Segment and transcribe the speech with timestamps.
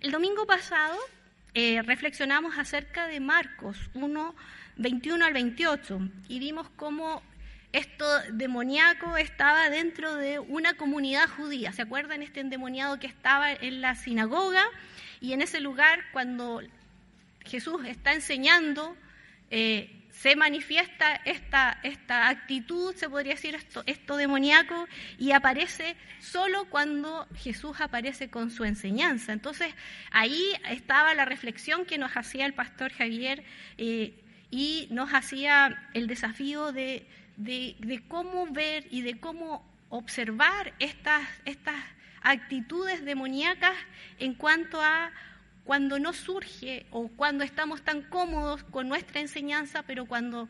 [0.00, 0.96] El domingo pasado
[1.54, 4.34] eh, reflexionamos acerca de Marcos 1,
[4.76, 5.98] 21 al 28
[6.28, 7.20] y vimos cómo
[7.72, 11.72] esto demoníaco estaba dentro de una comunidad judía.
[11.72, 14.62] ¿Se acuerdan este endemoniado que estaba en la sinagoga?
[15.20, 16.62] Y en ese lugar, cuando
[17.44, 18.96] Jesús está enseñando,
[19.50, 26.64] eh, se manifiesta esta, esta actitud, se podría decir esto, esto demoníaco, y aparece solo
[26.64, 29.32] cuando Jesús aparece con su enseñanza.
[29.32, 29.72] Entonces,
[30.10, 33.44] ahí estaba la reflexión que nos hacía el pastor Javier
[33.76, 34.12] eh,
[34.50, 41.76] y nos hacía el desafío de, de, cómo ver y de cómo observar estas, estas
[42.22, 43.76] actitudes demoníacas
[44.18, 45.12] en cuanto a
[45.68, 50.48] cuando no surge o cuando estamos tan cómodos con nuestra enseñanza, pero cuando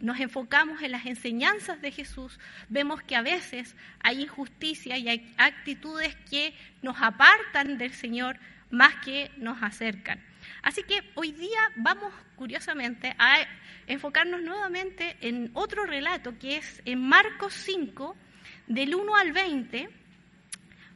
[0.00, 5.34] nos enfocamos en las enseñanzas de Jesús, vemos que a veces hay injusticia y hay
[5.38, 6.52] actitudes que
[6.82, 10.22] nos apartan del Señor más que nos acercan.
[10.60, 13.38] Así que hoy día vamos, curiosamente, a
[13.86, 18.14] enfocarnos nuevamente en otro relato que es en Marcos 5,
[18.66, 19.88] del 1 al 20.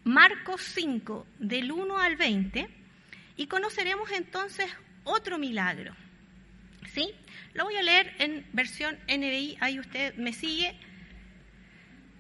[0.04, 2.83] Marcos 5, del 1 al 20
[3.36, 4.70] y conoceremos entonces
[5.04, 5.94] otro milagro.
[6.92, 7.12] ¿Sí?
[7.54, 10.78] Lo voy a leer en versión NBI, ahí usted me sigue.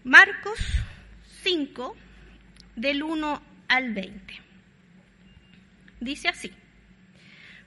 [0.04, 0.58] Marcos
[1.42, 1.96] 5,
[2.76, 4.40] del 1 al 20.
[6.00, 6.52] Dice así,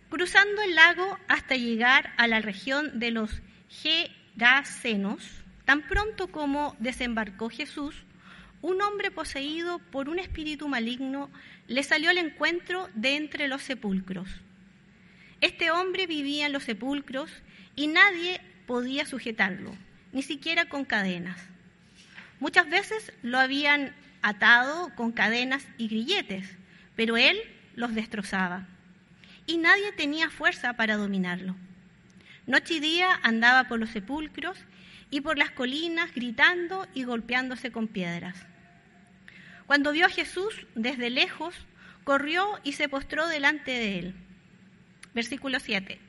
[0.10, 5.24] cruzando el lago hasta llegar a la región de los Gerasenos,
[5.66, 7.96] tan pronto como desembarcó Jesús,
[8.62, 11.30] un hombre poseído por un espíritu maligno
[11.68, 14.30] le salió al encuentro de entre los sepulcros.
[15.42, 17.32] Este hombre vivía en los sepulcros
[17.76, 19.76] y nadie podía sujetarlo,
[20.12, 21.38] ni siquiera con cadenas.
[22.40, 26.48] Muchas veces lo habían atado con cadenas y grilletes,
[26.96, 27.38] pero él
[27.76, 28.68] los destrozaba
[29.46, 31.56] y nadie tenía fuerza para dominarlo.
[32.46, 34.58] Noche y día andaba por los sepulcros
[35.10, 38.36] y por las colinas gritando y golpeándose con piedras.
[39.66, 41.54] Cuando vio a Jesús desde lejos,
[42.04, 44.16] corrió y se postró delante de él.
[45.14, 46.00] Versículo 7.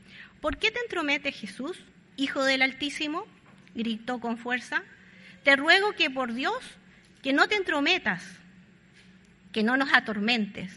[0.40, 1.76] ¿Por qué te entrometes, Jesús,
[2.16, 3.26] Hijo del Altísimo?
[3.74, 4.82] gritó con fuerza.
[5.44, 6.58] Te ruego que por Dios,
[7.22, 8.24] que no te entrometas,
[9.52, 10.72] que no nos atormentes.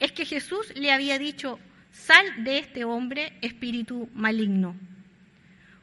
[0.00, 1.58] Es que Jesús le había dicho,
[1.92, 4.74] sal de este hombre, espíritu maligno.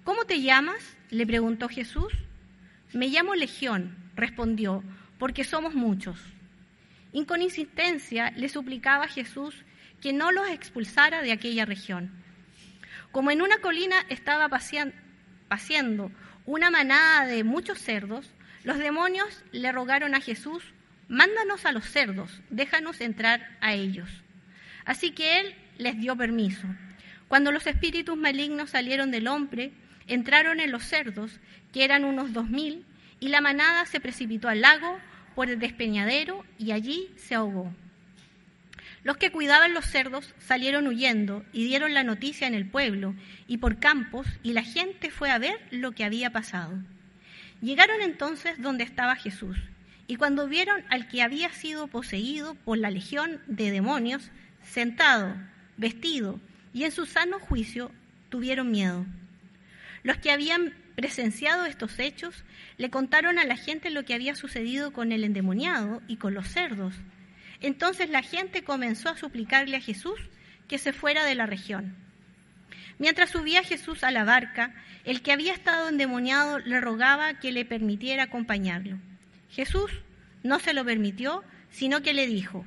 [0.07, 0.95] ¿Cómo te llamas?
[1.09, 2.13] le preguntó Jesús.
[2.93, 4.81] Me llamo Legión, respondió,
[5.19, 6.17] porque somos muchos.
[7.11, 9.65] Y con insistencia le suplicaba a Jesús
[9.99, 12.09] que no los expulsara de aquella región.
[13.11, 16.11] Como en una colina estaba paseando
[16.45, 18.31] una manada de muchos cerdos,
[18.63, 20.63] los demonios le rogaron a Jesús,
[21.09, 24.09] mándanos a los cerdos, déjanos entrar a ellos.
[24.85, 26.65] Así que él les dio permiso.
[27.27, 29.73] Cuando los espíritus malignos salieron del hombre,
[30.07, 31.39] entraron en los cerdos,
[31.73, 32.85] que eran unos dos mil,
[33.19, 34.99] y la manada se precipitó al lago
[35.35, 37.73] por el despeñadero y allí se ahogó.
[39.03, 43.15] Los que cuidaban los cerdos salieron huyendo y dieron la noticia en el pueblo
[43.47, 46.77] y por campos, y la gente fue a ver lo que había pasado.
[47.61, 49.57] Llegaron entonces donde estaba Jesús,
[50.07, 54.31] y cuando vieron al que había sido poseído por la legión de demonios,
[54.61, 55.35] sentado,
[55.77, 56.39] vestido
[56.73, 57.91] y en su sano juicio,
[58.29, 59.05] tuvieron miedo.
[60.03, 62.43] Los que habían presenciado estos hechos
[62.77, 66.47] le contaron a la gente lo que había sucedido con el endemoniado y con los
[66.47, 66.95] cerdos.
[67.61, 70.19] Entonces la gente comenzó a suplicarle a Jesús
[70.67, 71.95] que se fuera de la región.
[72.99, 74.73] Mientras subía Jesús a la barca,
[75.05, 78.97] el que había estado endemoniado le rogaba que le permitiera acompañarlo.
[79.49, 79.91] Jesús
[80.43, 82.65] no se lo permitió, sino que le dijo,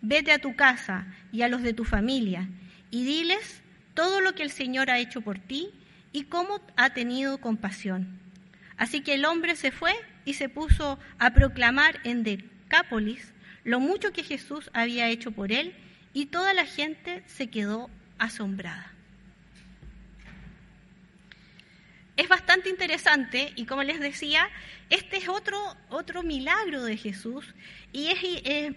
[0.00, 2.48] vete a tu casa y a los de tu familia
[2.90, 3.62] y diles
[3.94, 5.70] todo lo que el Señor ha hecho por ti
[6.12, 8.20] y cómo ha tenido compasión.
[8.76, 9.92] Así que el hombre se fue
[10.24, 13.32] y se puso a proclamar en Decápolis
[13.64, 15.74] lo mucho que Jesús había hecho por él
[16.12, 18.92] y toda la gente se quedó asombrada.
[22.16, 24.48] es bastante interesante y como les decía,
[24.90, 25.58] este es otro,
[25.88, 27.54] otro milagro de Jesús
[27.92, 28.74] y eh,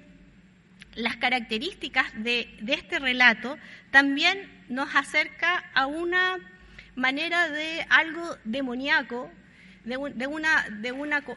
[0.96, 3.58] las características de, de este relato
[3.92, 6.38] también nos acerca a una
[6.96, 9.30] manera de algo demoníaco,
[9.84, 10.66] de un una,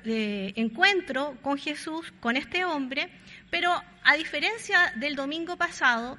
[0.04, 3.10] de encuentro con Jesús, con este hombre,
[3.50, 3.70] pero
[4.04, 6.18] a diferencia del domingo pasado,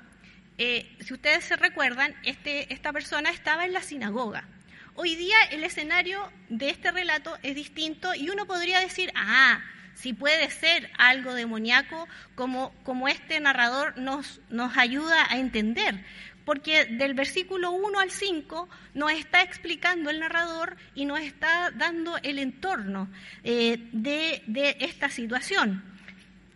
[0.58, 4.48] eh, si ustedes se recuerdan, este, esta persona estaba en la sinagoga.
[4.96, 9.62] Hoy día el escenario de este relato es distinto y uno podría decir, ah,
[9.96, 16.06] si puede ser algo demoníaco, como, como este narrador nos, nos ayuda a entender
[16.50, 22.18] porque del versículo 1 al 5 nos está explicando el narrador y nos está dando
[22.24, 23.08] el entorno
[23.44, 25.84] eh, de, esta situación.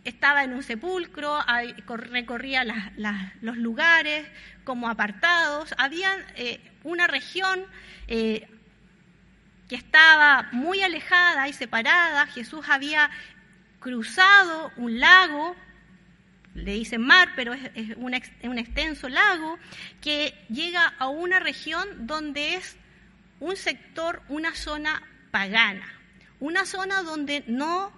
[0.02, 1.38] Estaba en un sepulcro,
[1.86, 2.64] recorría
[3.40, 4.26] los lugares
[4.64, 7.64] como apartados, había eh, una región
[8.08, 8.48] eh,
[9.68, 13.10] que estaba muy alejada y separada, Jesús había
[13.78, 15.54] cruzado un lago
[16.54, 18.14] le dicen mar, pero es, un,
[18.58, 19.58] extenso lago
[20.00, 22.76] que llega a una región donde es
[23.40, 25.86] un sector, una zona pagana,
[26.40, 27.92] una zona donde no,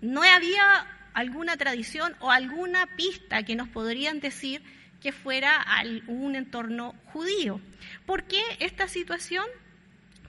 [0.00, 4.62] no había alguna tradición o alguna pista que nos podrían decir
[5.00, 5.64] que fuera
[6.06, 7.60] un entorno judío.
[8.06, 9.46] ¿Por qué esta situación?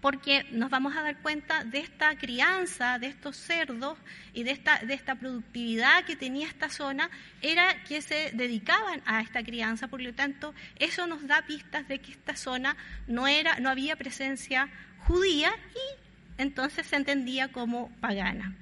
[0.07, 3.98] Porque nos vamos a dar cuenta de esta crianza, de estos cerdos
[4.33, 7.09] y de esta, de esta productividad que tenía esta zona,
[7.42, 12.00] era que se dedicaban a esta crianza, por lo tanto, eso nos da pistas de
[12.00, 14.69] que esta zona no, era, no había presencia
[15.00, 18.56] judía y entonces se entendía como pagana.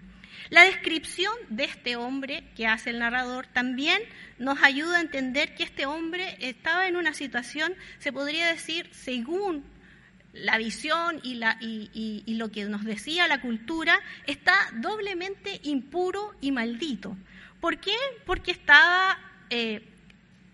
[0.50, 4.02] La descripción de este hombre que hace el narrador también
[4.40, 9.75] nos ayuda a entender que este hombre estaba en una situación, se podría decir, según
[10.36, 16.52] la visión y, la, y, lo que nos decía la cultura está doblemente impuro y
[16.52, 17.18] maldito.
[17.62, 17.96] ¿Por qué?
[18.26, 19.18] Porque estaba
[19.50, 19.82] eh,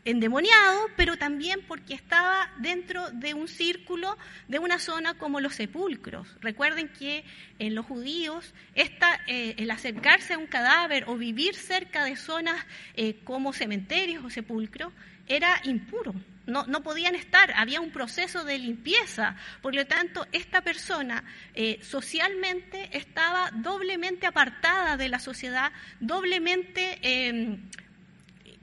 [0.05, 4.17] endemoniado, pero también porque estaba dentro de un círculo,
[4.47, 6.27] de una zona como los sepulcros.
[6.41, 7.23] Recuerden que
[7.59, 12.65] en los judíos esta, eh, el acercarse a un cadáver o vivir cerca de zonas
[12.95, 14.93] eh, como cementerios o sepulcros
[15.27, 16.13] era impuro
[16.45, 19.35] no, podían estar, había un proceso de limpieza.
[19.61, 21.23] Por lo tanto, esta persona
[21.53, 27.69] eh, socialmente estaba doblemente apartada de la sociedad, doblemente em,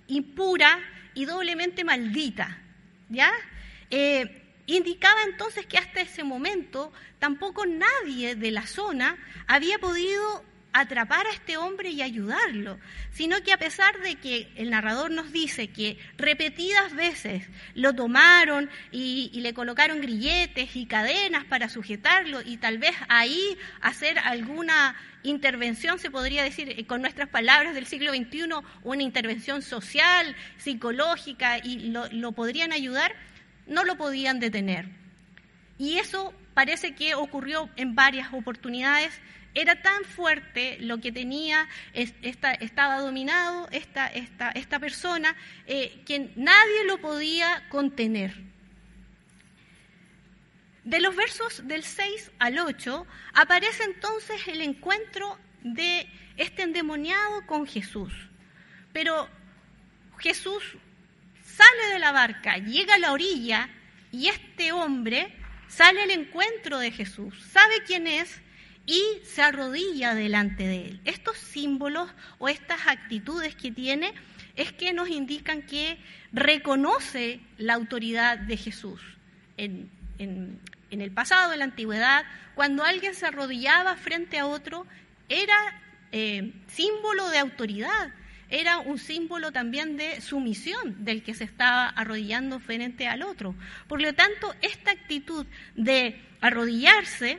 [0.09, 0.79] impura
[1.15, 2.59] y doblemente maldita.
[3.09, 3.31] ¿Ya?
[3.91, 9.17] Eh, indicaba entonces que hasta ese momento tampoco nadie de la zona
[9.47, 10.45] había podido
[10.81, 12.79] atrapar a este hombre y ayudarlo,
[13.11, 17.45] sino que a pesar de que el narrador nos dice que repetidas veces
[17.75, 24.19] lo tomaron y, le colocaron grilletes y cadenas para sujetarlo y tal vez ahí hacer
[24.19, 28.49] alguna intervención, se podría decir eh, con nuestras palabras del siglo XXI,
[28.83, 33.15] una intervención social, psicológica y lo, lo podrían ayudar,
[33.67, 34.89] no lo podían detener.
[35.79, 39.13] Y eso parece que ocurrió en varias oportunidades
[39.61, 47.67] era tan fuerte lo que tenía, estaba dominado esta, persona, eh, que nadie lo podía
[47.69, 48.35] contener.
[50.85, 56.07] De los versos del 6 al 8 aparece entonces el encuentro de
[56.37, 58.13] este endemoniado con Jesús.
[58.93, 59.29] Pero
[60.19, 60.63] Jesús
[61.45, 63.69] sale de la barca, llega a la orilla
[64.13, 65.35] y este hombre
[65.67, 68.41] sale al encuentro de Jesús, sabe quién es,
[68.89, 71.01] y se arrodilla delante de él.
[71.05, 74.15] Estos símbolos o estas actitudes que tiene
[74.57, 75.99] es que nos indican que
[76.33, 79.03] reconoce la autoridad de Jesús.
[79.59, 79.91] En,
[80.91, 84.87] el pasado, en la antigüedad, cuando alguien se arrodillaba frente a otro,
[85.29, 85.55] era
[86.11, 88.15] eh, símbolo de autoridad,
[88.49, 93.55] era un símbolo también de sumisión del que se estaba arrodillando frente al otro.
[93.87, 95.45] Por lo tanto, esta actitud
[95.77, 97.39] de arrodillarse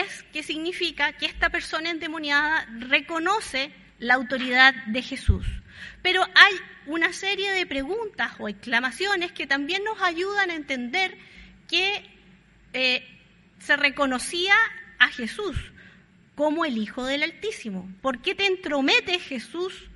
[0.00, 5.46] es que significa que esta persona endemoniada reconoce la autoridad de Jesús.
[6.02, 6.54] Pero hay
[6.86, 11.16] una serie de preguntas o exclamaciones que también nos ayudan a entender
[11.68, 12.04] que
[12.72, 13.06] eh,
[13.58, 14.54] se reconocía
[14.98, 15.56] a Jesús
[16.34, 17.88] como el Hijo del Altísimo.
[18.00, 19.88] ¿Por qué te entromete Jesús,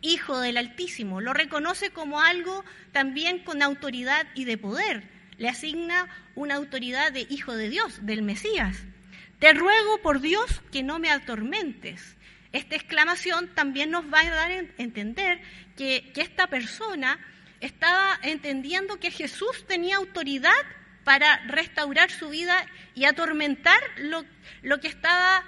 [0.00, 1.20] Hijo del Altísimo?
[1.20, 5.08] Lo reconoce como algo también con autoridad y de poder.
[5.38, 8.86] Le asigna una autoridad de Hijo de Dios, del Mesías.
[9.38, 12.16] Te ruego por Dios que no me atormentes.
[12.52, 15.40] Esta exclamación también nos va a dar a entender
[15.76, 17.18] que, esta persona
[17.60, 20.52] estaba entendiendo que Jesús tenía autoridad
[21.04, 25.44] para restaurar su vida y atormentar lo, que estaba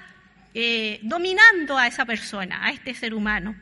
[0.54, 3.56] eh, dominando a esa persona, a este ser humano.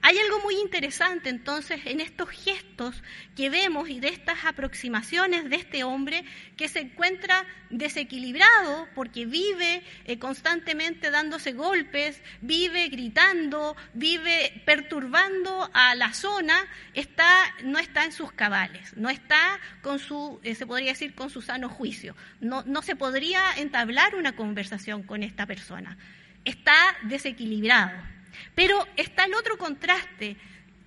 [0.00, 3.02] Hay algo muy interesante entonces en estos gestos
[3.36, 6.24] que vemos y de estas aproximaciones de este hombre
[6.56, 15.94] que se encuentra desequilibrado porque vive eh, constantemente dándose golpes, vive gritando, vive perturbando a
[15.94, 17.28] la zona, está,
[17.64, 21.42] no está en sus cabales, no está con su, eh, se podría decir, con su
[21.42, 22.16] sano juicio.
[22.40, 25.98] No, no se podría entablar una conversación con esta persona.
[26.44, 28.17] Está desequilibrado.
[28.54, 30.36] Pero está el otro contraste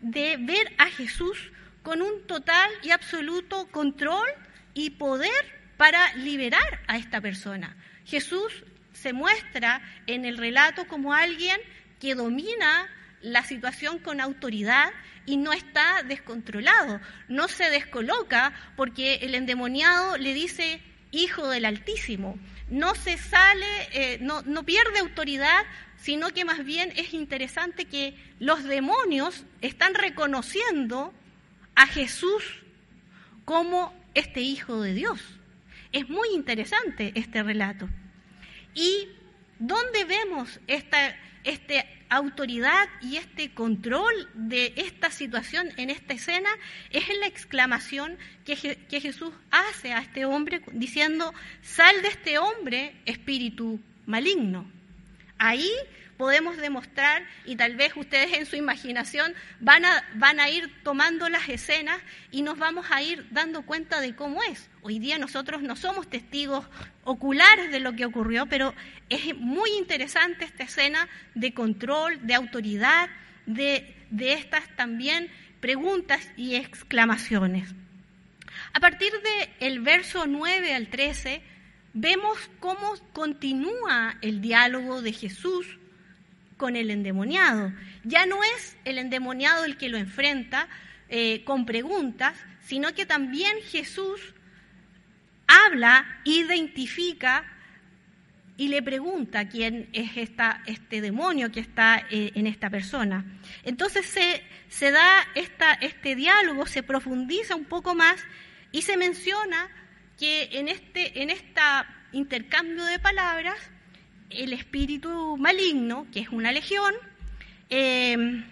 [0.02, 1.52] de ver a Jesús
[1.84, 4.28] con un total y absoluto control
[4.74, 7.76] y poder para liberar a esta persona.
[8.06, 11.60] Jesús se muestra en el relato como alguien
[12.00, 12.90] que domina
[13.22, 14.92] la situación con autoridad
[15.26, 20.82] y no está descontrolado, no se descoloca porque el endemoniado le dice
[21.12, 22.40] hijo del Altísimo,
[22.70, 25.64] no se sale, eh, no, no pierde autoridad
[26.02, 31.14] sino que más bien es interesante que los demonios están reconociendo
[31.76, 32.44] a Jesús
[33.46, 35.22] como este Hijo de Dios.
[35.92, 37.88] Es muy interesante este relato.
[38.74, 39.10] ¿Y
[39.60, 46.50] dónde vemos esta, esta autoridad y este control de esta situación en esta escena?
[46.90, 48.56] Es en la exclamación que
[48.90, 51.32] Jesús hace a este hombre diciendo,
[51.62, 54.81] sal de este hombre, espíritu maligno.
[55.44, 55.72] Ahí
[56.18, 61.30] podemos demostrar y tal vez ustedes en su imaginación van a, van a ir tomando
[61.30, 64.70] las escenas y nos vamos a ir dando cuenta de cómo es.
[64.84, 66.68] Hoy día nosotros no somos testigos
[67.06, 68.76] oculares de lo que ocurrió, pero
[69.10, 73.10] es muy interesante esta escena de control, de autoridad,
[73.48, 75.28] de, de estas también
[75.60, 77.68] preguntas y exclamaciones.
[78.74, 79.12] A partir
[79.60, 81.42] del verso 9 al 13,
[81.94, 85.78] vemos cómo continúa el diálogo de Jesús
[86.58, 87.74] con el endemoniado.
[88.04, 90.68] Ya no es el endemoniado el que lo enfrenta
[91.10, 94.34] eh, con preguntas, sino que también Jesús
[95.48, 97.46] habla, identifica
[98.58, 103.26] y le pregunta quién es esta, este demonio que está eh, en esta persona.
[103.64, 108.22] Entonces se, se da esta, este diálogo, se profundiza un poco más
[108.72, 109.70] y se menciona
[110.22, 113.58] que en este en esta intercambio de palabras,
[114.30, 116.94] el espíritu maligno, que es una legión,
[117.72, 118.44] eh,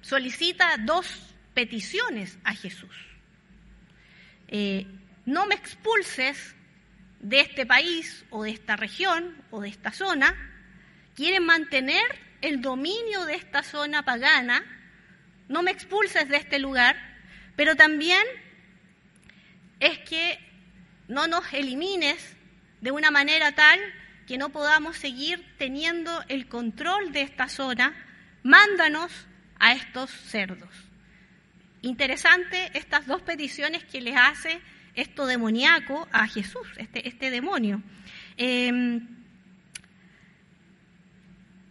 [0.00, 2.94] solicita dos peticiones a Jesús.
[4.46, 4.86] Eh,
[5.26, 6.54] no me expulses
[7.18, 10.36] de este país o de esta región o de esta zona.
[11.16, 12.04] Quieren mantener
[12.42, 14.62] el dominio de esta zona pagana.
[15.48, 16.94] No me expulses de este lugar,
[17.56, 18.22] pero también
[19.82, 20.38] es que
[21.08, 22.36] no nos elimines
[22.80, 23.80] de una manera tal
[24.28, 27.92] que no podamos seguir teniendo el control de esta zona,
[28.44, 29.10] mándanos
[29.58, 30.70] a estos cerdos.
[31.82, 34.60] Interesante estas dos peticiones que les hace
[34.94, 37.82] esto demoníaco a Jesús, este, este demonio.
[38.36, 39.04] Em,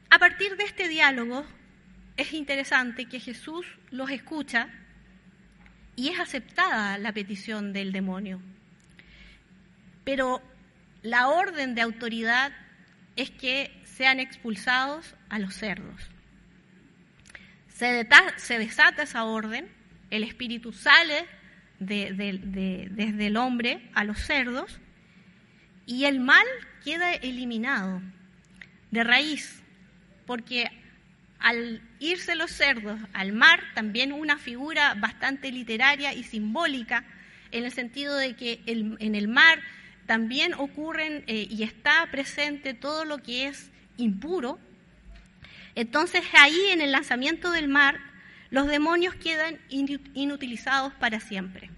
[0.10, 1.46] a partir de este diálogo
[2.18, 4.68] es interesante que Jesús los escucha
[5.96, 8.42] y es aceptada la petición del demonio.
[10.04, 10.42] Pero
[11.04, 12.52] la orden de autoridad
[13.16, 16.10] es que sean expulsados a los cerdos.
[17.68, 18.06] Se,
[18.58, 19.68] desata esa orden,
[20.12, 21.26] el espíritu sale
[21.80, 24.80] desde el hombre a los cerdos
[25.88, 26.46] y el mal
[26.84, 28.02] queda eliminado
[28.92, 29.64] de raíz,
[30.28, 30.70] porque
[31.40, 37.06] al irse los cerdos al mar, también una figura bastante literaria y simbólica,
[37.52, 39.62] en el sentido de que en el mar
[40.08, 44.60] también ocurren eh, y está presente todo lo que es impuro.
[45.76, 48.00] Entonces ahí en el lanzamiento del mar,
[48.50, 51.70] los demonios quedan inutilizados para siempre.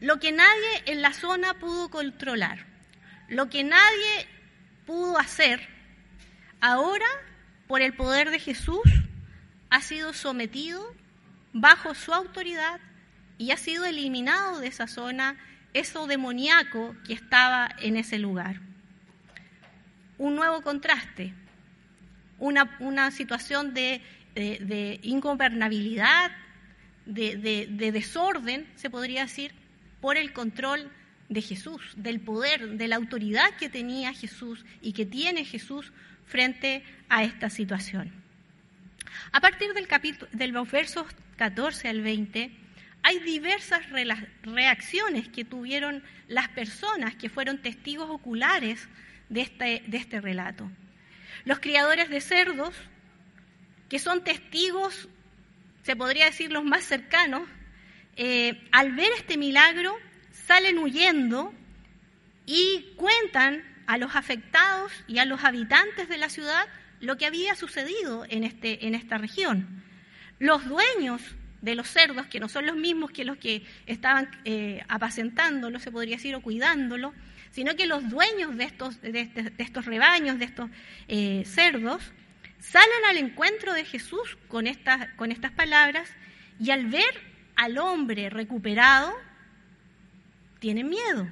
[0.00, 2.66] Lo que nadie en la zona pudo controlar,
[3.28, 4.26] lo que nadie
[4.86, 5.66] pudo hacer,
[6.60, 7.06] ahora
[7.70, 8.82] por el poder de Jesús,
[9.70, 10.92] ha sido sometido
[11.52, 12.80] bajo su autoridad
[13.38, 15.36] y ha sido eliminado de esa zona
[15.72, 18.60] eso demoníaco que estaba en ese lugar.
[20.18, 21.32] Un nuevo contraste,
[22.40, 24.02] una, situación de,
[25.04, 26.32] ingobernabilidad,
[27.06, 27.36] de,
[27.70, 29.54] de desorden, se podría decir,
[30.00, 30.90] por el control
[31.28, 35.92] de Jesús, del poder, de la autoridad que tenía Jesús y que tiene Jesús
[36.26, 38.10] frente a esta situación.
[39.32, 39.86] A partir del
[40.32, 42.50] de los versos 14 al 20,
[43.02, 43.82] hay diversas
[44.42, 48.88] reacciones que tuvieron las personas que fueron testigos oculares
[49.28, 50.70] de este, de este relato.
[51.44, 52.74] Los criadores de cerdos,
[53.88, 55.08] que son testigos,
[55.82, 57.42] se podría decir los más cercanos,
[58.16, 59.96] eh, al ver este milagro
[60.46, 61.54] salen huyendo
[62.44, 66.66] y cuentan a los afectados y a los habitantes de la ciudad
[67.00, 69.82] lo que había sucedido en, este, en esta región.
[70.38, 71.22] Los dueños
[71.62, 75.90] de los cerdos, que no son los mismos que los que estaban eh, apacentándolo, se
[75.90, 77.12] podría decir, o cuidándolo,
[77.50, 80.70] sino que los dueños de estos, de, este, estos rebaños, de estos
[81.08, 82.12] eh, cerdos,
[82.60, 86.08] salen al encuentro de Jesús con estas, con estas palabras
[86.58, 89.14] y al ver al hombre recuperado,
[90.60, 91.28] tienen miedo.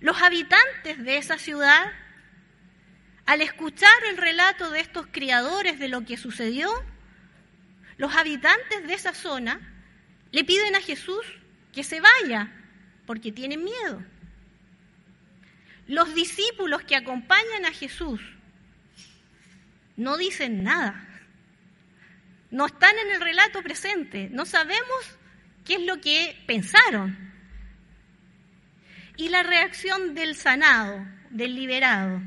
[0.00, 1.92] Los habitantes de esa ciudad,
[3.26, 6.70] al escuchar el relato de estos criadores de lo que sucedió,
[7.96, 9.60] los habitantes de esa zona
[10.30, 11.24] le piden a Jesús
[11.72, 12.52] que se vaya
[13.06, 14.02] porque tienen miedo.
[15.86, 18.20] Los discípulos que acompañan a Jesús
[19.96, 21.08] no dicen nada.
[22.50, 24.28] No están en el relato presente.
[24.30, 25.18] No sabemos
[25.64, 27.32] qué es lo que pensaron.
[29.16, 32.20] Y la reacción del sanado, del liberado,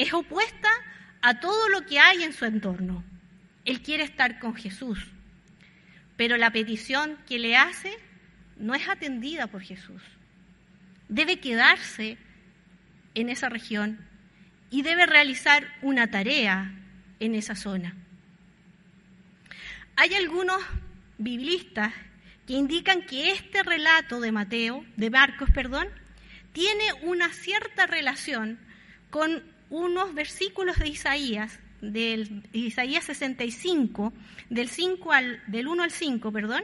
[0.00, 0.70] es opuesta
[1.20, 3.04] a todo lo que hay en su entorno.
[3.66, 4.98] Él quiere estar con Jesús,
[6.16, 7.92] pero la petición que le hace
[8.56, 10.00] no es atendida por Jesús.
[11.10, 12.16] Debe quedarse
[13.14, 13.98] en esa región
[14.70, 16.72] y debe realizar una tarea
[17.18, 17.94] en esa zona.
[19.96, 20.62] Hay algunos
[21.18, 21.92] biblistas
[22.46, 25.88] que indican que este relato de Mateo, de Marcos, perdón,
[26.54, 28.58] tiene una cierta relación
[29.10, 34.12] con unos versículos de Isaías del Isaías 65,
[34.50, 36.62] del, 5 al, del 1 al 5, perdón,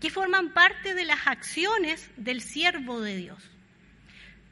[0.00, 3.42] que forman parte de las acciones del siervo de Dios.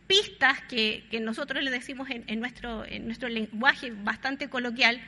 [0.07, 5.01] Pistas que, nosotros le decimos en, nuestro, en nuestro lenguaje bastante coloquial,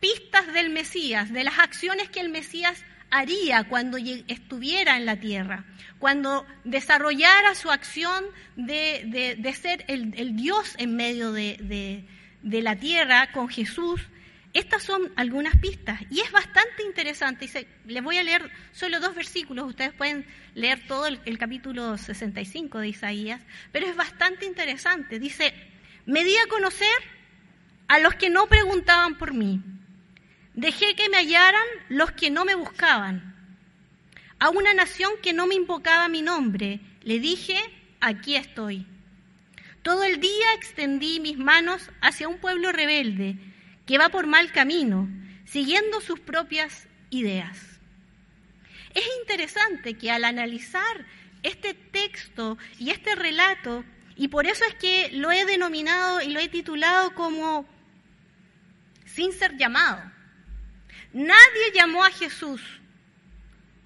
[0.00, 5.64] pistas del Mesías, de las acciones que el Mesías haría cuando estuviera en la tierra,
[5.98, 8.24] cuando desarrollara su acción
[8.56, 12.04] de, ser el, Dios en medio de,
[12.46, 14.00] de la tierra con Jesús
[14.52, 17.46] estas son algunas pistas y es bastante interesante.
[17.84, 22.78] les voy a leer solo dos versículos, ustedes pueden leer todo el, el, capítulo 65
[22.78, 25.18] de Isaías, pero es bastante interesante.
[25.18, 25.52] Dice,
[26.06, 26.96] me di a conocer
[27.88, 29.60] a los que no preguntaban por mí,
[30.54, 33.34] dejé que me hallaran los que no me buscaban.
[34.38, 37.58] A una nación que no me invocaba mi nombre, le dije,
[38.00, 38.86] aquí estoy.
[39.86, 43.36] Todo el día extendí mis manos hacia un pueblo rebelde
[43.86, 45.08] que va por mal camino,
[45.44, 47.56] siguiendo sus propias ideas.
[48.94, 51.06] Es interesante que al analizar
[51.44, 53.84] este texto y este relato,
[54.16, 57.64] y por eso es que lo he denominado y lo he titulado como
[59.04, 60.02] sin ser llamado.
[61.12, 62.60] Nadie llamó a Jesús.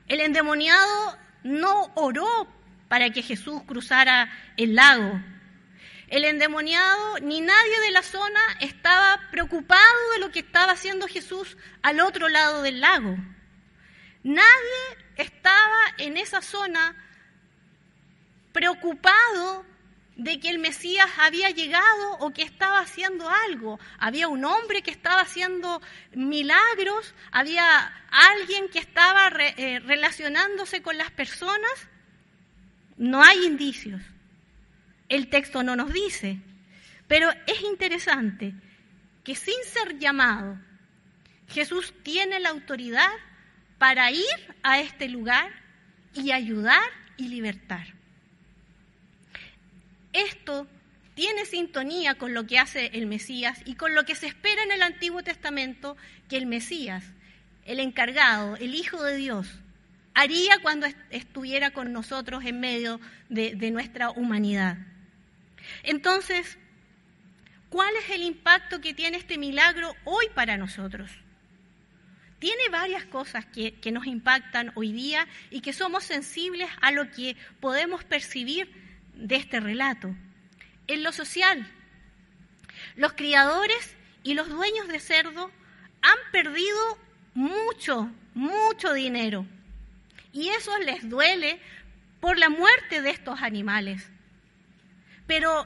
[0.09, 2.49] El endemoniado no oró
[2.89, 5.21] para que Jesús cruzara el lago.
[6.11, 11.57] El endemoniado ni nadie de la zona estaba preocupado de lo que estaba haciendo Jesús
[11.83, 13.17] al otro lado del lago.
[14.25, 14.83] Nadie
[15.17, 16.97] estaba en esa zona
[18.53, 19.65] preocupado
[20.17, 23.79] de que el Mesías había llegado o que estaba haciendo algo.
[24.01, 25.81] Había un hombre que estaba haciendo
[26.13, 31.89] milagros, había alguien que estaba eh, relacionándose con las personas.
[32.97, 34.03] No hay indicios
[35.11, 36.39] el texto no nos dice.
[37.07, 38.55] Pero es interesante
[39.23, 40.59] que sin ser llamado,
[41.49, 43.11] Jesús tiene la autoridad
[43.77, 44.25] para ir
[44.63, 45.53] a este lugar
[46.15, 47.87] y ayudar y libertar.
[50.13, 50.67] Esto
[51.15, 54.73] tiene sintonía con lo que hace el Mesías y con lo que se espera en
[54.73, 55.97] el Antiguo Testamento
[56.29, 57.05] que el Mesías,
[57.67, 59.49] el encargado, el Hijo de Dios,
[60.15, 64.79] haría cuando estuviera con nosotros en medio de, nuestra humanidad.
[65.83, 66.59] Entonces,
[67.69, 71.11] ¿cuál es el impacto que tiene este milagro hoy para nosotros?
[72.41, 77.37] Tiene varias cosas que, nos impactan hoy día y que somos sensibles a lo que
[77.61, 78.73] podemos percibir
[79.15, 80.17] de este relato.
[80.87, 81.71] En lo social,
[82.97, 85.51] los criadores y los dueños de cerdo
[86.01, 86.99] han perdido
[87.35, 89.47] mucho, mucho dinero.
[90.33, 91.61] Y eso les duele
[92.21, 94.10] por la muerte de estos animales.
[95.31, 95.65] Pero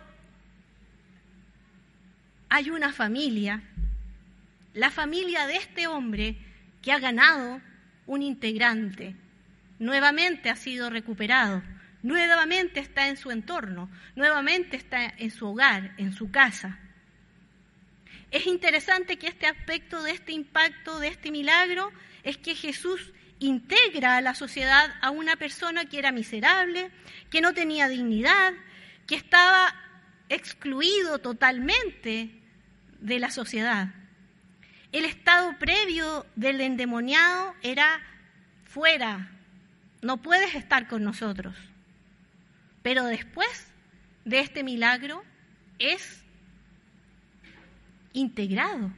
[2.50, 3.62] hay una familia,
[4.74, 6.36] la familia de este hombre
[6.82, 7.62] que ha ganado
[8.04, 9.16] un integrante
[9.78, 11.62] nuevamente ha sido recuperado,
[12.02, 16.78] nuevamente está en su entorno, nuevamente está en su hogar, en su casa.
[18.30, 21.90] Es interesante que este aspecto de este impacto, de este milagro,
[22.22, 26.90] es que Jesús integra a la sociedad a una persona que era miserable,
[27.30, 28.52] que no tenía dignidad,
[29.06, 29.74] que estaba
[30.28, 32.30] excluido totalmente
[33.00, 33.88] de la sociedad.
[34.92, 38.00] El estado previo del endemoniado era
[38.64, 39.30] fuera,
[40.02, 41.56] no puedes estar con nosotros.
[42.82, 43.72] Pero después
[44.24, 45.24] de este milagro
[45.78, 46.22] es
[48.12, 48.92] integrado.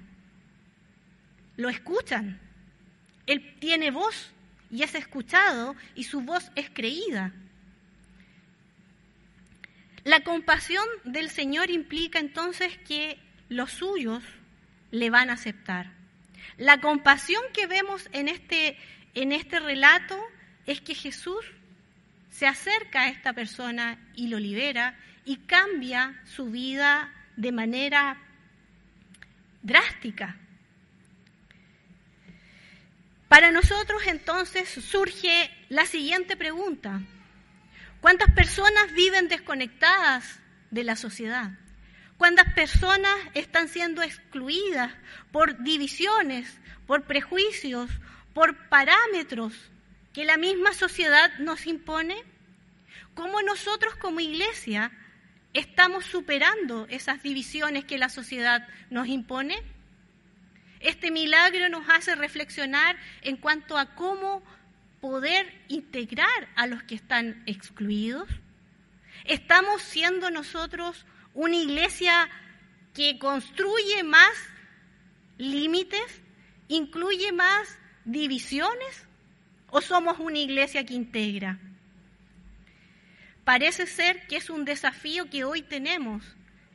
[1.57, 2.41] Lo escuchan.
[3.27, 4.33] Él tiene voz
[4.71, 7.33] y es escuchado y su voz es creída.
[10.07, 14.23] La compasión del Señor implica entonces que los suyos
[14.93, 15.91] le van a aceptar.
[16.59, 18.79] La compasión que vemos en este,
[19.15, 20.17] en este relato
[20.65, 21.45] es que Jesús
[22.31, 28.17] se acerca a esta persona y lo libera y cambia su vida de manera
[29.61, 30.37] drástica.
[33.27, 37.01] Para nosotros entonces surge la siguiente pregunta.
[38.07, 40.39] ¿Cuántas personas viven desconectadas
[40.71, 41.51] de la sociedad?
[42.17, 44.93] ¿Cuántas personas están siendo excluidas
[45.33, 47.91] por divisiones, por prejuicios,
[48.33, 49.55] por parámetros
[50.13, 52.15] que la misma sociedad nos impone?
[53.17, 54.93] ¿Cómo nosotros como iglesia
[55.53, 59.61] estamos superando esas divisiones que la sociedad nos impone?
[60.79, 64.45] Este milagro nos hace reflexionar en cuanto a cómo
[65.01, 68.29] poder integrar a los que están excluidos.
[69.25, 71.05] ¿Estamos siendo nosotros
[71.35, 72.29] una iglesia
[72.95, 74.33] que construye más
[75.39, 76.23] límites,
[76.69, 79.07] incluye más divisiones?
[79.69, 81.59] ¿O somos una iglesia que integra?
[83.45, 86.25] Parece ser que es un desafío que hoy tenemos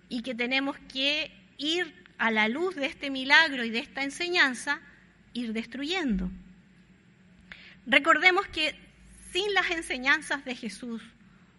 [0.07, 4.79] y que tenemos que ir a la luz de este milagro y de esta enseñanza,
[5.34, 6.29] ir destruyendo.
[7.85, 8.75] Recordemos que
[9.31, 11.01] sin las enseñanzas de Jesús,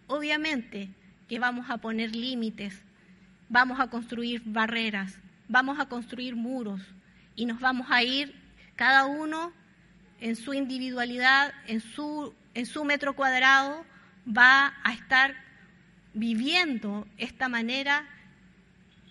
[0.07, 0.89] obviamente
[1.27, 2.81] que vamos a poner límites,
[3.49, 6.81] vamos a construir barreras, vamos a construir muros
[7.35, 8.35] y nos vamos a ir
[8.75, 9.51] cada uno
[10.19, 12.33] en su individualidad, en su,
[12.85, 13.85] metro cuadrado,
[14.25, 15.35] va a estar
[16.13, 18.07] viviendo esta manera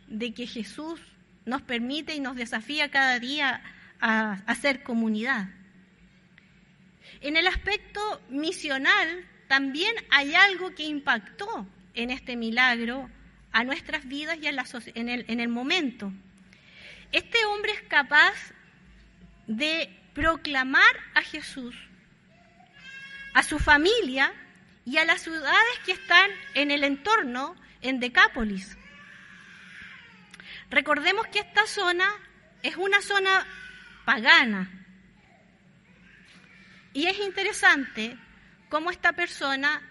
[0.06, 1.00] de que Jesús
[1.44, 3.62] nos permite y nos desafía cada día
[4.00, 5.48] a hacer comunidad.
[7.22, 13.08] En el aspecto misional también hay algo que impactó en este milagro
[13.52, 16.12] a nuestras vidas y en, el, en el momento.
[17.12, 18.34] Este hombre es capaz
[19.46, 21.76] de proclamar a Jesús,
[23.34, 24.32] a su familia
[24.84, 28.76] y a las ciudades que están en el entorno en Decápolis.
[30.70, 32.08] Recordemos que esta zona
[32.62, 33.46] es una zona
[34.04, 34.81] pagana.
[36.92, 38.16] Y es interesante
[38.68, 39.82] cómo esta persona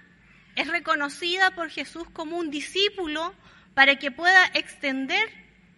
[0.56, 3.34] es reconocida por Jesús como un discípulo
[3.74, 5.30] para que pueda extender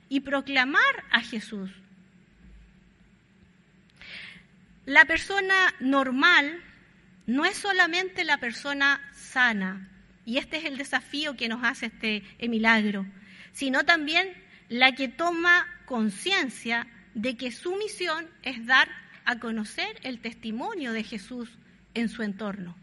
[0.09, 1.69] y proclamar a Jesús.
[4.85, 6.61] La persona normal
[7.25, 9.89] no es solamente la persona sana,
[10.25, 13.05] y este es el desafío que nos hace este milagro,
[13.53, 14.33] sino también
[14.69, 18.89] la que toma conciencia de que su misión es dar
[19.25, 21.49] a conocer el testimonio de Jesús
[21.93, 22.75] en su entorno.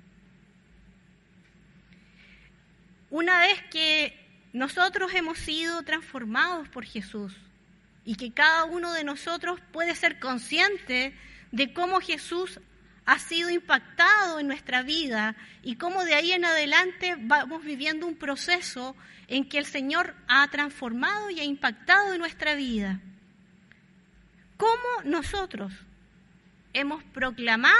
[3.10, 4.16] Una vez que
[4.52, 7.34] nosotros hemos sido transformados por Jesús
[8.04, 11.14] y que cada uno de nosotros puede ser consciente
[11.52, 12.60] de cómo Jesús
[13.06, 18.16] ha sido impactado en nuestra vida y cómo de ahí en adelante vamos viviendo un
[18.16, 18.94] proceso
[19.26, 23.00] en que el Señor ha transformado y ha impactado en nuestra vida.
[24.56, 25.72] ¿Cómo nosotros
[26.72, 27.74] hemos proclamado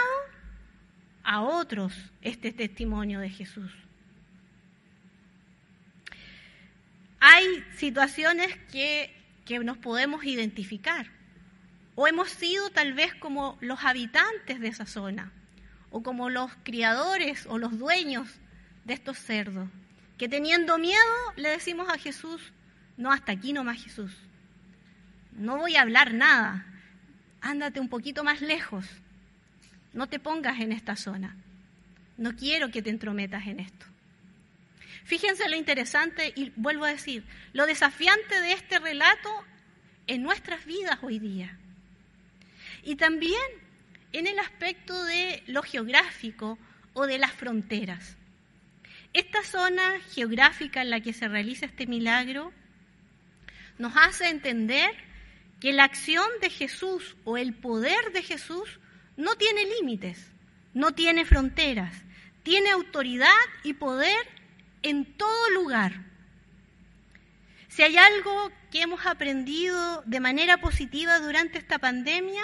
[1.22, 3.70] a otros este testimonio de Jesús?
[7.20, 11.06] Hay situaciones que, que nos podemos identificar
[11.94, 15.32] o hemos sido tal vez como los habitantes de esa zona,
[15.90, 18.26] o como los criadores o los dueños
[18.86, 19.68] de estos cerdos,
[20.16, 20.98] que teniendo miedo
[21.36, 22.54] le decimos a Jesús,
[22.96, 24.12] no, hasta aquí no más Jesús,
[25.32, 26.64] no voy a hablar nada,
[27.40, 28.86] ándate un poquito más lejos,
[29.92, 31.36] no te pongas en esta zona,
[32.16, 33.86] no quiero que te entrometas en esto.
[35.04, 39.30] Fíjense lo interesante y vuelvo a decir, lo desafiante de este relato
[40.06, 41.58] en nuestras vidas hoy día.
[42.84, 43.40] Y también
[44.12, 46.58] en el aspecto de lo geográfico
[46.92, 48.16] o de las fronteras.
[49.12, 52.52] Esta zona geográfica en la que se realiza este milagro
[53.78, 54.90] nos hace entender
[55.60, 58.80] que la acción de Jesús o el poder de Jesús
[59.16, 60.30] no tiene límites,
[60.72, 61.94] no tiene fronteras,
[62.42, 63.28] tiene autoridad
[63.62, 64.26] y poder
[64.82, 66.02] en todo lugar.
[67.68, 72.42] Si hay algo que hemos aprendido de manera positiva durante esta pandemia,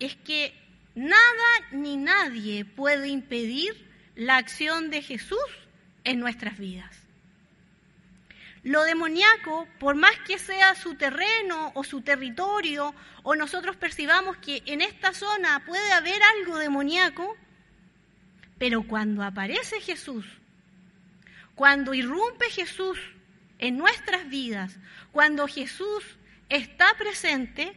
[0.00, 0.52] es que
[0.94, 3.86] nada ni nadie puede impedir
[4.16, 5.38] la acción de Jesús
[6.04, 7.05] en nuestras vidas.
[8.66, 14.60] Lo demoníaco, por más que sea su terreno o su territorio, o nosotros percibamos que
[14.66, 17.36] en esta zona puede haber algo demoníaco,
[18.58, 20.26] pero cuando aparece Jesús,
[21.54, 22.98] cuando irrumpe Jesús
[23.60, 24.76] en nuestras vidas,
[25.12, 26.02] cuando Jesús
[26.48, 27.72] está presente,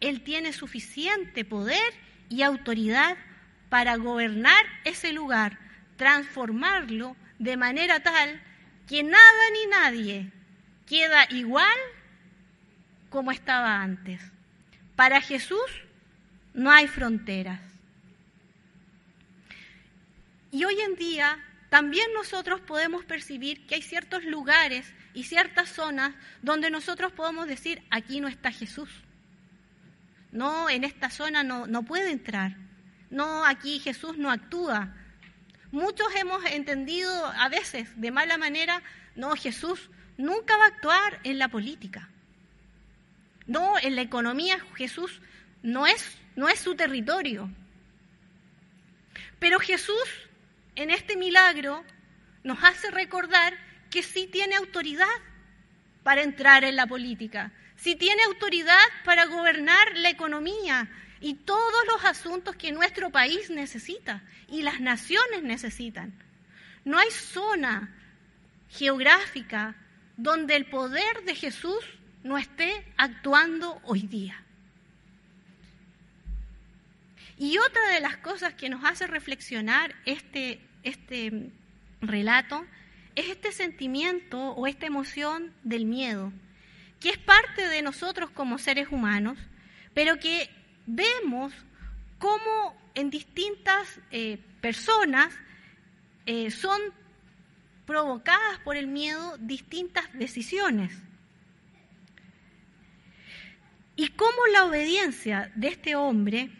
[0.00, 1.92] Él tiene suficiente poder
[2.30, 3.18] y autoridad
[3.68, 5.58] para gobernar ese lugar,
[5.98, 8.42] transformarlo de manera tal
[8.90, 10.32] que nada ni nadie
[10.84, 11.78] queda igual
[13.08, 14.20] como estaba antes.
[14.96, 15.70] Para Jesús
[16.54, 17.60] no hay fronteras.
[20.50, 26.12] Y hoy en día también nosotros podemos percibir que hay ciertos lugares y ciertas zonas
[26.42, 28.90] donde nosotros podemos decir, aquí no está Jesús.
[30.32, 32.56] No, en esta zona no, no puede entrar.
[33.08, 34.96] No, aquí Jesús no actúa.
[35.72, 38.82] Muchos hemos entendido a veces de mala manera,
[39.14, 42.08] no, Jesús nunca va a actuar en la política.
[43.46, 45.20] No, en la economía Jesús
[45.62, 47.50] no es, no es su territorio.
[49.38, 50.04] Pero Jesús
[50.76, 51.84] en este milagro
[52.42, 53.54] nos hace recordar
[53.90, 55.06] que sí tiene autoridad
[56.02, 60.88] para entrar en la política, sí tiene autoridad para gobernar la economía,
[61.20, 66.12] y todos los asuntos que nuestro país necesita y las naciones necesitan.
[66.84, 67.94] No hay zona
[68.70, 69.74] geográfica
[70.16, 71.84] donde el poder de Jesús
[72.22, 74.42] no esté actuando hoy día.
[77.38, 81.50] Y otra de las cosas que nos hace reflexionar este, este
[82.02, 82.66] relato
[83.14, 86.32] es este sentimiento o esta emoción del miedo,
[87.00, 89.38] que es parte de nosotros como seres humanos,
[89.94, 90.50] pero que
[90.94, 91.52] vemos
[92.18, 95.32] cómo en distintas eh, personas
[96.26, 96.80] eh, son
[97.86, 100.92] provocadas por el miedo distintas decisiones.
[103.96, 106.50] Y cómo la obediencia de este hombre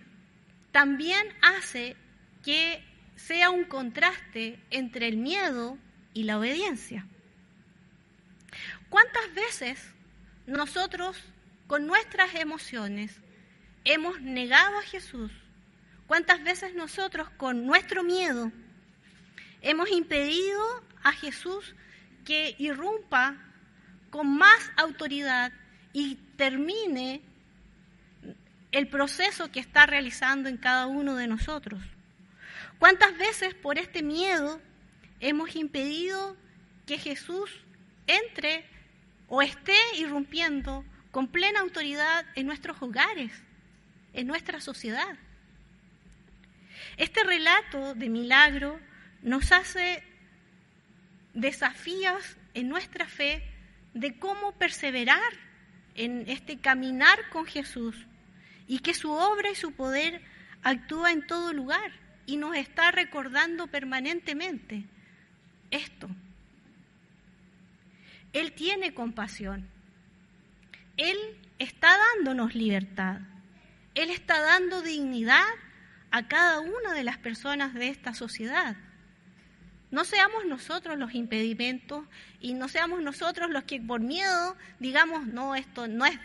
[0.72, 1.96] también hace
[2.44, 2.82] que
[3.16, 5.78] sea un contraste entre el miedo
[6.14, 7.06] y la obediencia.
[8.88, 9.78] ¿Cuántas veces
[10.46, 11.16] nosotros
[11.66, 13.20] con nuestras emociones
[13.84, 15.30] hemos negado a Jesús?
[16.06, 18.50] ¿Cuántas veces nosotros con nuestro miedo
[19.62, 20.60] hemos impedido
[21.02, 21.74] a Jesús
[22.24, 23.36] que irrumpa
[24.10, 25.52] con más autoridad
[25.92, 27.22] y termine
[28.72, 31.80] el proceso que está realizando en cada uno de nosotros?
[32.78, 34.60] ¿Cuántas veces por este miedo
[35.20, 36.36] hemos impedido
[36.86, 37.50] que Jesús
[38.06, 38.64] entre
[39.28, 43.30] o esté irrumpiendo con plena autoridad en nuestros hogares?
[44.12, 45.16] En nuestra sociedad.
[46.96, 48.80] Este relato de milagro
[49.22, 50.02] nos hace
[51.34, 53.42] desafíos en nuestra fe
[53.94, 55.32] de cómo perseverar
[55.94, 57.96] en este caminar con Jesús
[58.66, 60.22] y que su obra y su poder
[60.62, 61.92] actúa en todo lugar
[62.26, 64.84] y nos está recordando permanentemente
[65.70, 66.08] esto.
[68.32, 69.68] Él tiene compasión.
[70.96, 71.16] Él
[71.58, 73.20] está dándonos libertad.
[74.02, 75.44] Él está dando dignidad
[76.10, 78.76] a cada una de las personas de esta sociedad.
[79.90, 82.06] No seamos nosotros los impedimentos
[82.40, 86.18] y no seamos nosotros los que por miedo digamos, no, esto no es,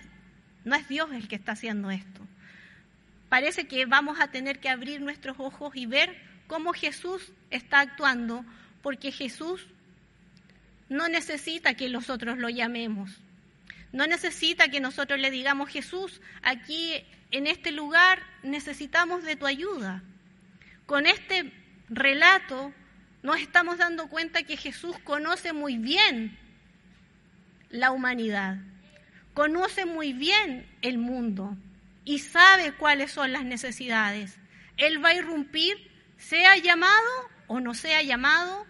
[0.64, 2.22] no es Dios el que está haciendo esto.
[3.28, 6.16] Parece que vamos a tener que abrir nuestros ojos y ver
[6.48, 8.46] cómo Jesús está actuando,
[8.84, 9.68] porque Jesús
[10.88, 13.20] no necesita que nosotros lo llamemos.
[13.96, 20.04] No necesita que nosotros le digamos, Jesús, aquí en este lugar necesitamos de tu ayuda.
[20.86, 21.54] Con este
[21.88, 22.74] relato
[23.24, 26.38] nos estamos dando cuenta que Jesús conoce muy bien
[27.70, 28.58] la humanidad,
[29.34, 31.56] conoce muy bien el mundo
[32.04, 34.38] y sabe cuáles son las necesidades.
[34.76, 38.66] Él va a irrumpir, sea llamado o no sea llamado,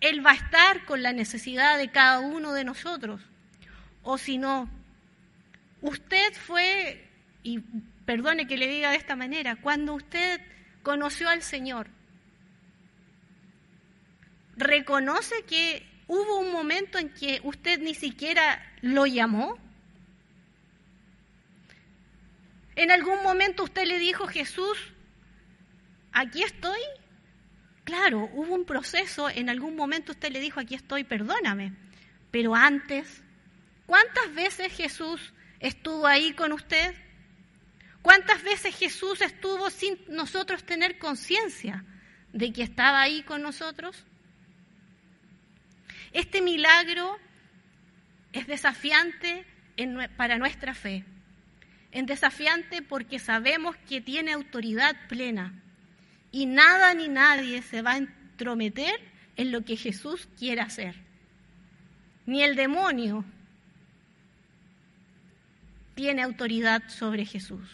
[0.00, 3.20] Él va a estar con la necesidad de cada uno de nosotros.
[4.02, 4.68] O si no,
[5.80, 7.08] usted fue,
[7.42, 7.60] y
[8.04, 10.40] perdone que le diga de esta manera, cuando usted
[10.82, 11.88] conoció al Señor,
[14.56, 19.58] reconoce que hubo un momento en que usted ni siquiera lo llamó.
[22.74, 24.78] En algún momento usted le dijo, Jesús,
[26.12, 26.80] aquí estoy.
[27.84, 31.72] Claro, hubo un proceso, en algún momento usted le dijo, aquí estoy, perdóname.
[32.30, 33.22] Pero antes,
[33.92, 36.94] ¿cuántas veces Jesús estuvo ahí con usted?
[38.00, 41.84] ¿Cuántas veces Jesús estuvo sin nosotros tener conciencia
[42.32, 44.02] de que estaba ahí con nosotros?
[46.14, 47.18] Este milagro
[48.32, 49.44] es desafiante
[50.16, 51.04] para nuestra fe.
[51.90, 55.52] Es desafiante porque sabemos que tiene autoridad plena
[56.30, 58.98] y nada ni nadie se va a entrometer
[59.36, 60.94] en lo que Jesús quiere hacer.
[62.24, 63.26] Ni el demonio
[66.02, 67.70] tiene autoridad sobre Jesús.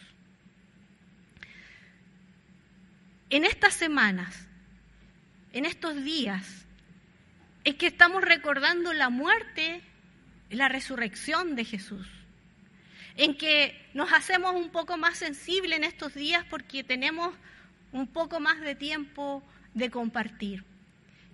[3.31, 4.47] En estas semanas,
[5.55, 6.67] en estos días,
[7.65, 9.81] es que estamos recordando la muerte
[10.51, 12.07] la resurrección de Jesús.
[13.17, 17.35] En que nos hacemos un poco más sensibles en estos días porque tenemos
[17.93, 20.65] un poco más de tiempo de compartir.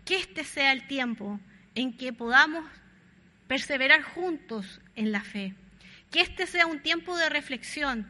[0.04, 1.40] Que este sea el tiempo
[1.74, 2.64] en que podamos
[3.48, 5.56] perseverar juntos en la fe.
[6.14, 8.06] Que este sea un tiempo de reflexión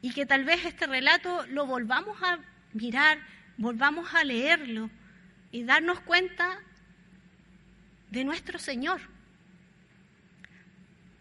[0.00, 2.38] y que tal vez este relato lo volvamos a
[2.72, 3.18] mirar,
[3.56, 4.90] volvamos a leerlo
[5.50, 6.60] y darnos cuenta
[8.12, 9.00] de nuestro Señor,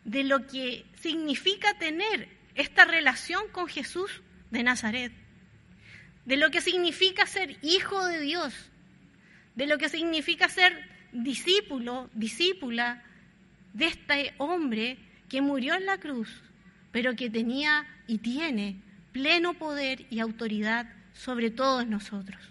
[0.04, 4.22] de lo que significa tener esta relación con Jesús
[4.52, 5.12] de Nazaret
[6.28, 8.54] de lo que significa ser hijo de Dios,
[9.56, 10.78] de lo que significa ser
[11.14, 13.02] discípulo, discípula
[13.72, 14.98] de este hombre
[15.30, 16.42] que murió en la cruz,
[16.92, 18.78] pero que tenía y tiene
[19.12, 22.42] pleno poder y autoridad sobre todos nosotros.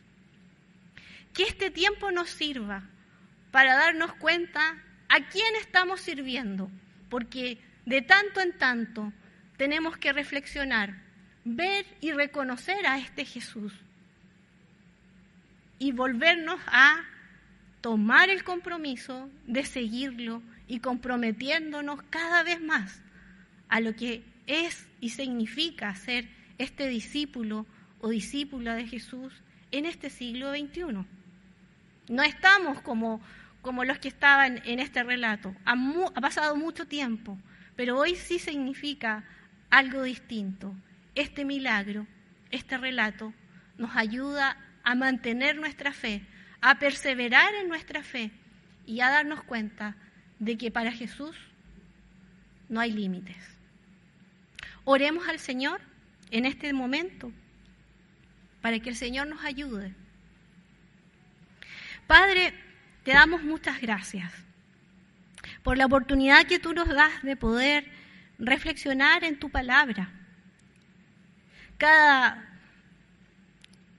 [1.32, 2.82] Que este tiempo nos sirva
[3.50, 6.70] para darnos cuenta a quién estamos sirviendo,
[7.08, 9.12] porque de tanto en tanto
[9.56, 11.06] tenemos que reflexionar
[11.44, 13.72] ver y reconocer a este Jesús
[15.78, 17.04] y volvernos a
[17.80, 23.00] tomar el compromiso de seguirlo y comprometiéndonos cada vez más
[23.68, 27.66] a lo que es y significa ser este discípulo
[28.00, 29.32] o discípula de Jesús
[29.70, 31.04] en este siglo XXI.
[32.08, 33.20] No estamos como,
[33.62, 35.54] como los que estaban en este relato.
[35.64, 35.74] Ha,
[36.14, 37.38] ha pasado mucho tiempo,
[37.74, 39.24] pero hoy sí significa
[39.70, 40.74] algo distinto
[41.16, 42.06] este milagro,
[42.50, 43.32] este relato,
[43.78, 46.22] nos ayuda a mantener nuestra fe,
[46.60, 48.30] a perseverar en nuestra fe
[48.84, 49.96] y a darnos cuenta
[50.38, 51.36] de que para Jesús
[52.68, 53.36] no hay límites.
[54.84, 55.80] Oremos al Señor
[56.30, 57.32] en este momento
[58.60, 59.94] para que el Señor nos ayude.
[62.06, 62.54] Padre,
[63.04, 64.32] te damos muchas gracias
[65.62, 67.90] por la oportunidad que tú nos das de poder
[68.38, 70.10] reflexionar en tu palabra
[71.78, 72.44] cada,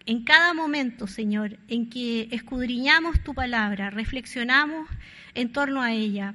[0.06, 4.90] en cada momento, Señor, en que escudriñamos tu palabra, reflexionamos
[5.38, 6.34] en torno a ella.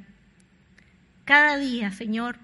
[1.25, 2.39] Cada día, Señor,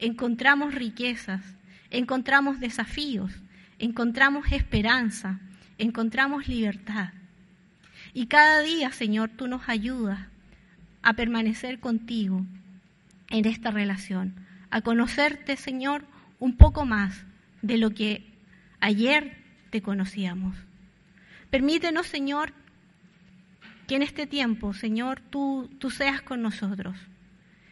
[0.00, 1.40] encontramos riquezas,
[1.88, 3.30] encontramos desafíos,
[3.78, 5.38] encontramos esperanza,
[5.78, 7.10] encontramos libertad.
[8.12, 10.18] Y cada día, Señor, tú nos ayudas
[11.02, 12.44] a permanecer contigo
[13.30, 14.34] en esta relación,
[14.70, 16.04] a conocerte, Señor,
[16.40, 17.24] un poco más
[17.62, 18.26] de lo que
[18.80, 19.36] ayer
[19.70, 20.56] te conocíamos.
[21.50, 22.52] Permítenos, Señor,
[23.86, 26.96] que en este tiempo, Señor, tú, tú seas con nosotros.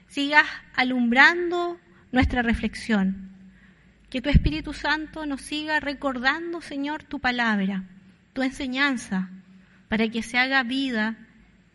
[0.09, 1.79] Sigas alumbrando
[2.11, 3.31] nuestra reflexión.
[4.11, 7.85] Que tu Espíritu Santo nos siga recordando, Señor, tu palabra,
[8.35, 9.31] tu enseñanza,
[9.89, 11.17] para que se haga vida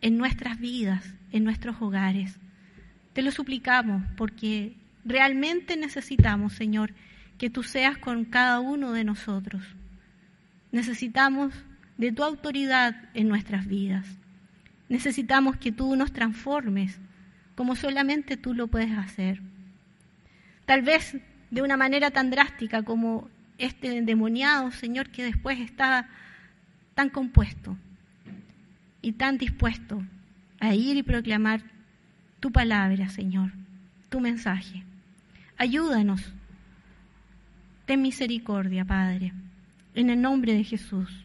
[0.00, 2.38] en nuestras vidas, en nuestros hogares.
[3.12, 6.94] Te lo suplicamos porque realmente necesitamos, Señor,
[7.38, 9.64] que tú seas con cada uno de nosotros.
[10.70, 11.52] Necesitamos
[11.96, 14.06] de tu autoridad en nuestras vidas.
[14.88, 16.98] Necesitamos que tú nos transformes
[17.54, 19.40] como solamente tú lo puedes hacer.
[20.64, 21.16] Tal vez
[21.50, 23.28] de una manera tan drástica como
[23.58, 26.08] este endemoniado, Señor, que después está
[26.94, 27.76] tan compuesto
[29.02, 30.02] y tan dispuesto
[30.60, 31.62] a ir y proclamar
[32.38, 33.52] tu palabra, Señor,
[34.08, 34.84] tu mensaje.
[35.56, 36.32] Ayúdanos
[37.88, 39.32] Ten misericordia, Padre.
[39.94, 41.24] En el nombre de Jesús.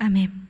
[0.00, 0.45] Amén.